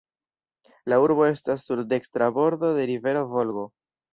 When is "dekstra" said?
1.91-2.31